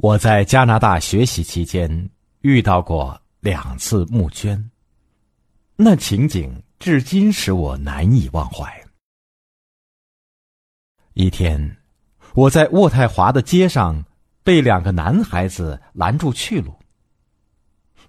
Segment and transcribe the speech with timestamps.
[0.00, 2.08] 我在加拿大学习期间
[2.42, 4.70] 遇到过两次募捐，
[5.74, 8.72] 那情景至今使我难以忘怀。
[11.14, 11.78] 一天，
[12.34, 14.04] 我在渥太华的街上
[14.44, 16.72] 被两个男孩子拦住去路。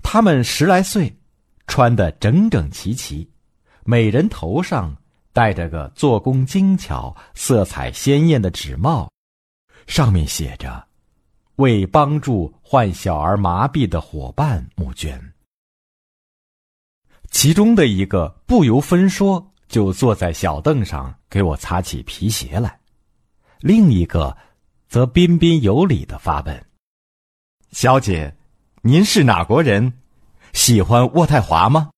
[0.03, 1.17] 他们十来岁，
[1.65, 3.27] 穿得整整齐齐，
[3.83, 4.95] 每人头上
[5.33, 9.11] 戴着个做工精巧、色彩鲜艳的纸帽，
[9.87, 10.88] 上面写着。
[11.59, 15.33] 为帮助患小儿麻痹的伙伴募捐，
[17.29, 22.79] 其中的一个不由分说就坐在小凳上给我擦起皮鞋来，
[23.59, 24.37] 另一个
[24.87, 26.65] 则彬彬有礼的发问
[27.71, 28.37] ：“小姐，
[28.81, 29.91] 您是哪国人？
[30.53, 31.91] 喜欢渥太华吗？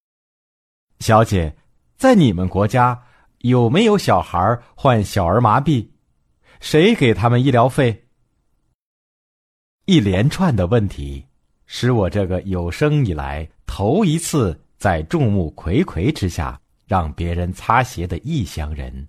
[1.02, 1.56] 小姐，
[1.98, 3.04] 在你们国家
[3.42, 5.88] 有没有小孩患小儿麻痹？
[6.60, 8.08] 谁给他们医疗费？”
[9.92, 11.22] 一连串的问题，
[11.66, 19.06] 使我这个有生以来头一次在众目睽睽之下让别人擦鞋的异乡人，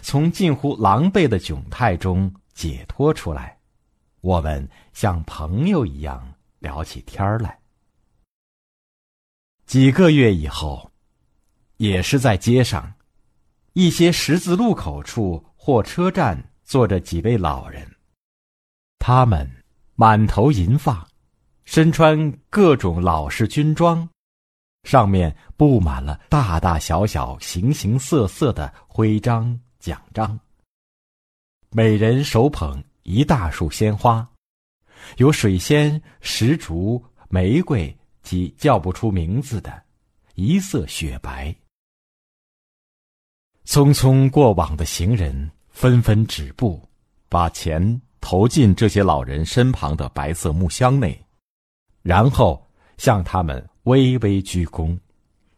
[0.00, 3.58] 从近乎狼狈的窘态中解脱出来。
[4.20, 7.58] 我们像朋友一样聊起天来。
[9.66, 10.88] 几个月以后，
[11.78, 12.94] 也是在街上，
[13.72, 17.84] 一些十字路口处或车站坐着几位老人，
[19.00, 19.61] 他们。
[20.02, 21.06] 满头银发，
[21.64, 24.08] 身穿各种老式军装，
[24.82, 30.36] 上面布满了大大小小、形形色色的徽章奖章。
[31.70, 34.28] 每人手捧一大束鲜花，
[35.18, 39.84] 有水仙、石竹、玫瑰及叫不出名字的，
[40.34, 41.54] 一色雪白。
[43.66, 46.82] 匆匆过往的行人纷纷止步，
[47.28, 48.02] 把钱。
[48.22, 51.20] 投进这些老人身旁的白色木箱内，
[52.02, 52.66] 然后
[52.96, 54.96] 向他们微微鞠躬，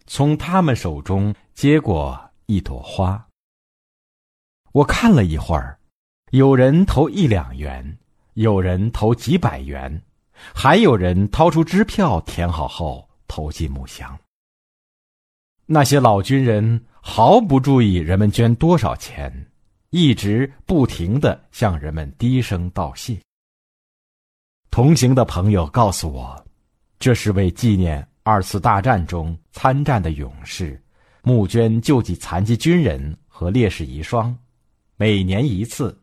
[0.07, 3.25] 从他们手中接过一朵花。
[4.73, 5.79] 我看了一会儿，
[6.31, 7.97] 有人投一两元，
[8.33, 10.03] 有人投几百元，
[10.53, 14.19] 还有人掏出支票填好后投进木箱。
[15.67, 19.51] 那些老军人毫不注意人们捐多少钱。
[19.97, 23.17] 一直不停的向人们低声道谢。
[24.69, 26.45] 同行的朋友告诉我，
[26.99, 30.83] 这是为纪念二次大战中参战的勇士，
[31.23, 34.35] 募捐救济残疾军人和烈士遗孀，
[34.97, 35.97] 每年一次。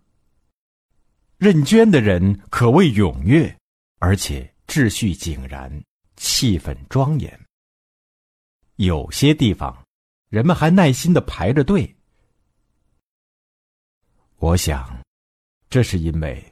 [1.37, 3.53] 认捐的人可谓踊跃，
[3.99, 5.69] 而且秩序井然，
[6.15, 7.37] 气氛庄严。
[8.77, 9.77] 有些地方，
[10.29, 11.93] 人们还耐心的排着队。
[14.41, 14.99] 我想，
[15.69, 16.43] 这是因为，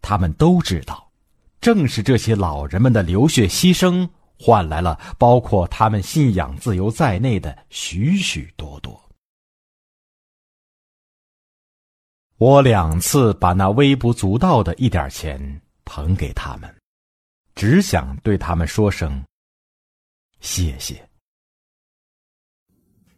[0.00, 1.12] 他们都知道，
[1.60, 4.08] 正是这些老人们的流血牺牲，
[4.38, 8.98] 换来了包括他们信仰自由在内的许许多多。
[12.38, 16.74] 我两次把那微不足道的一点钱捧给他们，
[17.54, 19.22] 只想对他们说声
[20.40, 21.06] 谢谢。